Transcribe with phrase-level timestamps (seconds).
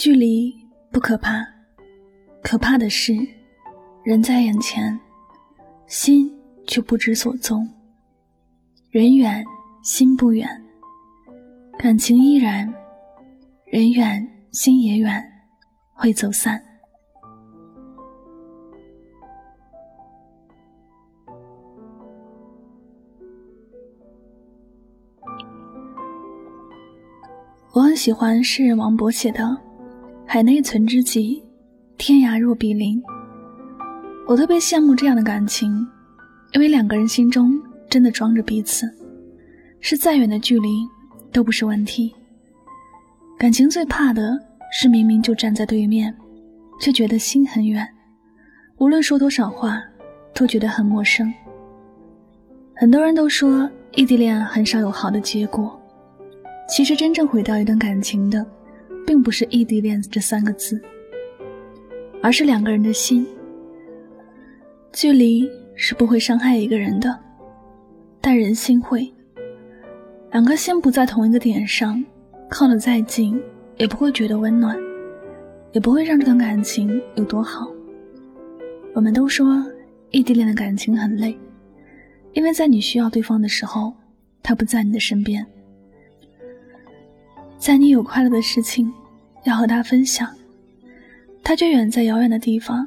[0.00, 0.50] 距离
[0.90, 1.46] 不可怕，
[2.42, 3.14] 可怕的是
[4.02, 4.98] 人在眼前，
[5.86, 6.34] 心
[6.66, 7.68] 却不知所踪。
[8.88, 9.44] 人远
[9.82, 10.48] 心不远，
[11.78, 12.72] 感情依然，
[13.66, 15.22] 人远心也远，
[15.92, 16.64] 会走散。
[27.74, 29.69] 我很喜欢诗人王勃写的。
[30.32, 31.42] 海内存知己，
[31.98, 33.02] 天涯若比邻。
[34.28, 35.84] 我特别羡慕这样的感情，
[36.52, 38.88] 因为两个人心中真的装着彼此，
[39.80, 40.86] 是再远的距离
[41.32, 42.14] 都不是问题。
[43.36, 44.38] 感情最怕的
[44.70, 46.16] 是明明就站在对面，
[46.80, 47.84] 却觉得心很远，
[48.78, 49.82] 无论说多少话，
[50.32, 51.34] 都觉得很陌生。
[52.76, 55.76] 很多人都说异地恋很少有好的结果，
[56.68, 58.46] 其实真正毁掉一段感情的。
[59.06, 60.80] 并不是异地恋这三个字，
[62.22, 63.26] 而是两个人的心。
[64.92, 67.18] 距离是不会伤害一个人的，
[68.20, 69.12] 但人心会。
[70.32, 72.04] 两颗心不在同一个点上，
[72.48, 73.40] 靠得再近，
[73.76, 74.76] 也不会觉得温暖，
[75.72, 77.68] 也不会让这段感情有多好。
[78.94, 79.64] 我们都说
[80.10, 81.36] 异地恋的感情很累，
[82.32, 83.92] 因为在你需要对方的时候，
[84.42, 85.46] 他不在你的身边，
[87.60, 88.92] 在你有快乐的事情。
[89.44, 90.28] 要和他分享，
[91.42, 92.84] 他却远在遥远的地方。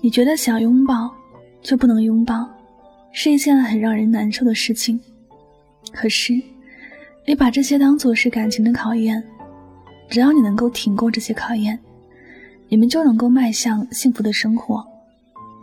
[0.00, 1.12] 你觉得想拥抱，
[1.60, 2.48] 却不能拥抱，
[3.10, 5.00] 是一件很让人难受的事情。
[5.90, 6.40] 可是，
[7.26, 9.20] 你把这些当做是感情的考验，
[10.08, 11.76] 只要你能够挺过这些考验，
[12.68, 14.86] 你们就能够迈向幸福的生活。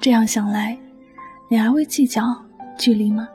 [0.01, 0.77] 这样想来，
[1.49, 2.35] 你还会计较
[2.77, 3.25] 距离吗？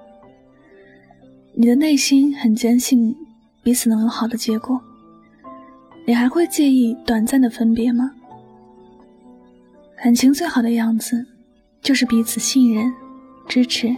[1.55, 3.17] 你的内心很坚信
[3.63, 4.81] 彼此能有好的结果。
[6.05, 8.11] 你还会介意短暂的分别吗？
[10.03, 11.25] 感情最好的样子，
[11.81, 12.93] 就是彼此信任、
[13.47, 13.95] 支持。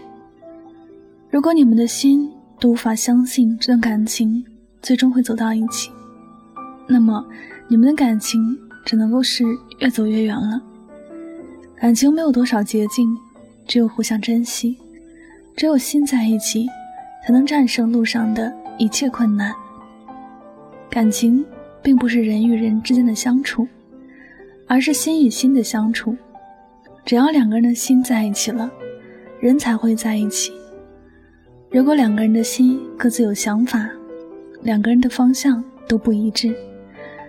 [1.31, 2.31] 如果你们的心
[2.61, 4.45] 都无法相信这段感情
[4.83, 5.91] 最终会走到一起，
[6.87, 7.25] 那么
[7.69, 9.45] 你们的感情只能够是
[9.79, 10.61] 越走越远了。
[11.77, 13.17] 感情没有多少捷径，
[13.67, 14.77] 只有互相珍惜，
[15.57, 16.69] 只有心在一起，
[17.27, 19.55] 才能战胜路上的一切困难。
[20.91, 21.45] 感情。
[21.85, 23.69] 并不是人与人之间的相处，
[24.67, 26.17] 而是心与心的相处。
[27.05, 28.71] 只要两个人的心在一起了，
[29.39, 30.51] 人才会在一起。
[31.71, 33.87] 如果两个人的心各自有想法，
[34.63, 36.57] 两个人的方向都不一致，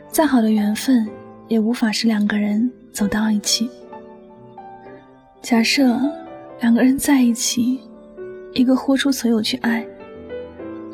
[0.10, 1.06] 再好的缘分
[1.50, 3.70] 也无法使两个人走到一起。
[5.42, 6.00] 假设
[6.62, 7.82] 两个人在一起，
[8.54, 9.86] 一个豁出所有去爱，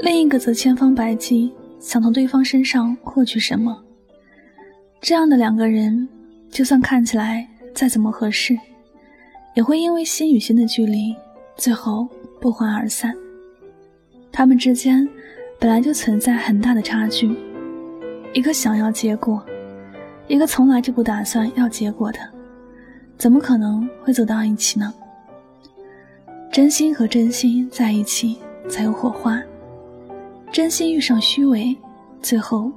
[0.02, 1.52] 另一个则千方百计。
[1.80, 3.76] 想从对方身上获取什么？
[5.02, 6.08] 这样的两个人，
[6.52, 8.56] 就算看起来再怎么合适，
[9.56, 11.16] 也会因为心与心的距离，
[11.58, 12.08] 最后
[12.40, 13.16] 不欢而散。
[14.32, 15.10] 他们之间
[15.60, 17.36] 本来就存在很大的差距，
[18.32, 19.44] 一个想要结果，
[20.28, 22.20] 一个从来就不打算要结果的，
[23.18, 24.94] 怎么可能会走到一起呢？
[26.52, 28.38] 真心和真心在一起，
[28.70, 29.42] 才有火花。
[30.52, 31.78] 真心遇上虚伪，
[32.22, 32.70] 最后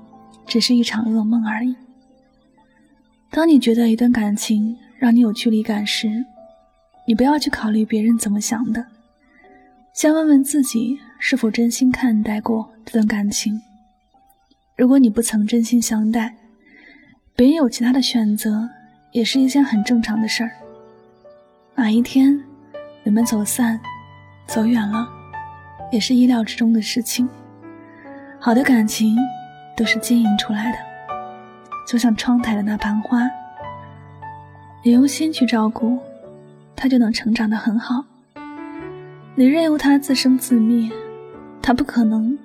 [0.47, 1.75] 只是一场噩梦而已。
[3.31, 6.25] 当你觉得一段感情让你有距离感时，
[7.05, 8.87] 你不要去考虑别人怎么想的，
[9.93, 13.61] 先问问自己是否真心看待过这段感情。
[14.77, 16.33] 如果你不曾真心相待，
[17.35, 18.69] 别人有其他的选择，
[19.11, 20.53] 也是一件很正常的事儿。
[21.75, 22.41] 哪一天
[23.03, 23.81] 你们走散、
[24.47, 25.09] 走远了，
[25.91, 27.29] 也是意料之中的事情。
[28.45, 29.17] 好的感情
[29.75, 30.77] 都是经营出来的，
[31.89, 33.23] 就像窗台的那盆花，
[34.83, 35.99] 你用心去照顾，
[36.77, 38.05] 它就能成长得很好。
[39.35, 40.93] 你任由它自生自灭，
[41.63, 42.39] 它不可能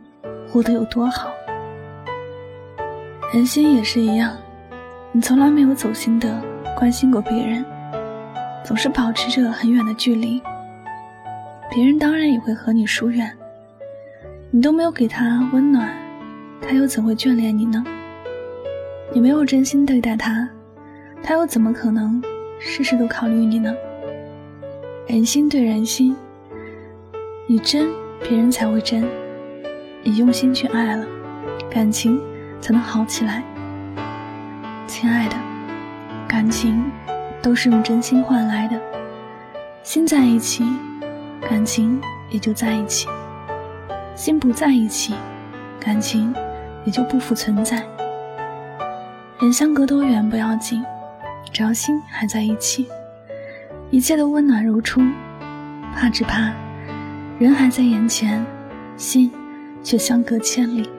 [0.49, 1.29] 活得有多好。
[3.33, 4.37] 人心也是一样，
[5.11, 6.41] 你从来没有走心的
[6.77, 7.65] 关心过别人，
[8.63, 10.41] 总是保持着很远的距离，
[11.69, 13.29] 别人当然也会和你疏远。
[14.51, 15.87] 你都没有给他温暖，
[16.61, 17.83] 他又怎会眷恋你呢？
[19.11, 20.47] 你没有真心对待他，
[21.23, 22.21] 他又怎么可能
[22.59, 23.73] 事事都考虑你呢？
[25.07, 26.15] 人心对人心，
[27.47, 27.89] 你真，
[28.21, 29.03] 别人才会真；
[30.03, 31.05] 你用心去爱了，
[31.71, 32.21] 感情
[32.61, 33.43] 才能好起来。
[34.85, 35.35] 亲爱的，
[36.27, 36.83] 感情
[37.41, 38.79] 都是用真心换来的，
[39.81, 40.63] 心在一起，
[41.41, 43.07] 感情也就在一起。
[44.13, 45.15] 心不在一起，
[45.79, 46.31] 感情
[46.85, 47.83] 也就不复存在。
[49.39, 50.83] 人相隔多远不要紧，
[51.51, 52.87] 只要心还在一起，
[53.89, 55.01] 一切都温暖如初。
[55.95, 56.53] 怕只怕
[57.39, 58.45] 人还在眼前，
[58.95, 59.31] 心
[59.83, 60.89] 却相隔千里。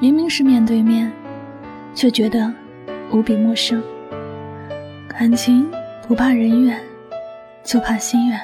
[0.00, 1.10] 明明是面对面，
[1.94, 2.52] 却觉得
[3.12, 3.82] 无比陌生。
[5.08, 5.70] 感情
[6.08, 6.80] 不怕人远，
[7.62, 8.40] 就怕心远。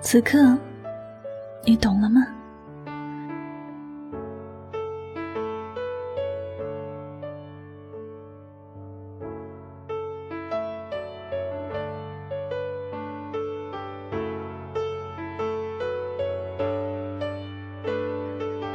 [0.00, 0.56] 此刻，
[1.64, 2.26] 你懂了吗？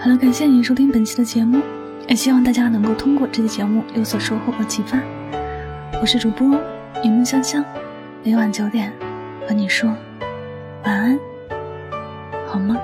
[0.06, 1.60] 好了，感谢您收听本期的节目，
[2.08, 5.00] 也希望大家能够通过这期节目有所收获和启发。
[6.00, 6.62] 我是主播
[7.04, 7.66] 云梦香香，
[8.24, 8.94] 每晚九点
[9.48, 9.90] 和你说
[10.84, 11.20] 晚安，
[12.46, 12.78] 好吗？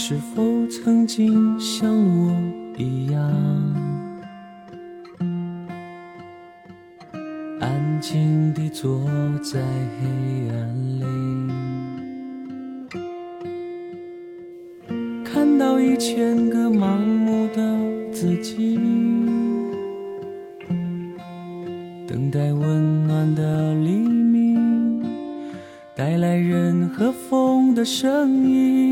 [0.00, 2.32] 是否曾经像我
[2.78, 3.20] 一样，
[7.60, 9.04] 安静地坐
[9.42, 11.04] 在黑暗里，
[15.24, 17.60] 看到一千个盲目的
[18.12, 18.78] 自己，
[22.06, 25.02] 等待温暖的黎明，
[25.96, 28.87] 带来人和风的声音。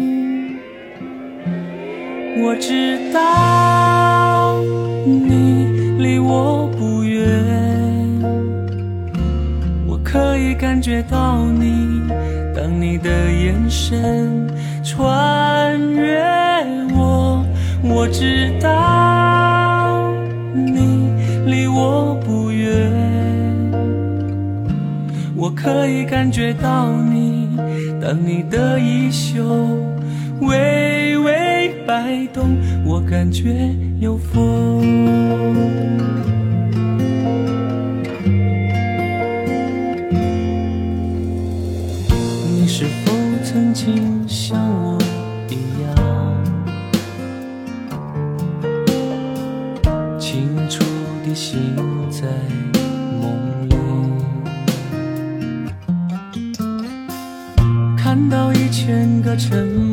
[2.48, 4.62] 我知道
[5.04, 5.66] 你
[5.98, 7.28] 离我不远，
[9.84, 12.02] 我可以感觉到你，
[12.54, 14.46] 当你的眼神
[14.84, 16.22] 穿越
[16.94, 17.44] 我。
[17.82, 20.14] 我知道
[20.54, 21.10] 你
[21.46, 22.92] 离我不远，
[25.34, 27.48] 我可以感觉到你，
[28.00, 29.42] 当你的衣袖
[30.42, 31.55] 微微。
[31.86, 34.82] 摆动，我感觉有风。
[42.50, 43.12] 你是否
[43.44, 44.98] 曾经像我
[45.48, 45.94] 一样，
[50.18, 50.82] 清楚
[51.24, 51.56] 地醒
[52.10, 52.26] 在
[53.20, 53.30] 梦
[53.68, 53.76] 里，
[57.96, 59.85] 看到一千个沉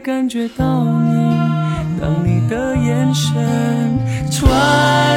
[0.00, 1.38] 感觉到你，
[2.00, 3.98] 当你的眼神
[4.30, 5.09] 穿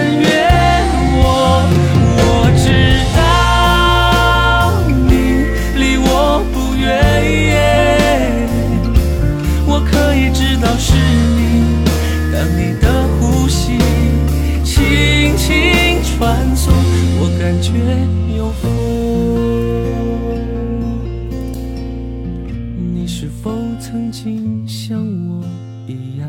[23.04, 25.44] 你是否曾经像我
[25.86, 26.26] 一样，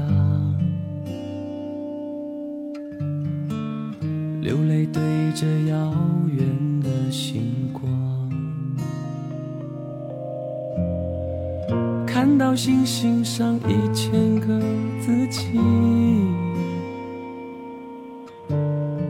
[4.43, 5.01] 流泪对
[5.37, 5.95] 着遥
[6.37, 6.45] 远
[6.81, 7.89] 的星光，
[12.05, 14.59] 看到星星上一千个
[15.01, 15.61] 自己。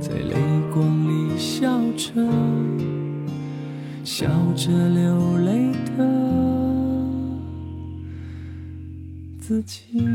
[0.03, 0.35] 在泪
[0.75, 2.13] 光里笑着，
[4.05, 6.24] 笑着流泪的
[9.47, 10.14] 自己。